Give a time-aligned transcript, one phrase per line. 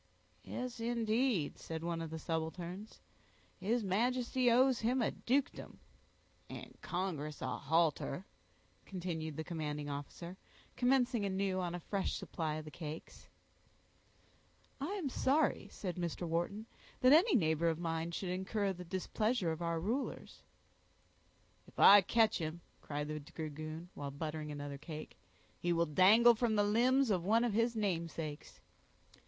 [0.43, 2.99] "Yes, indeed," said one of the subalterns,
[3.59, 5.79] "his Majesty owes him a dukedom."
[6.49, 8.25] "And congress a halter,"
[8.83, 10.37] continued the commanding officer
[10.75, 13.27] commencing anew on a fresh supply of the cakes.
[14.79, 16.27] "I am sorry," said Mr.
[16.27, 16.65] Wharton,
[17.01, 20.41] "that any neighbor of mine should incur the displeasure of our rulers."
[21.67, 25.15] "If I catch him," cried the dragoon, while buttering another cake,
[25.59, 28.61] "he will dangle from the limbs of one of his namesakes."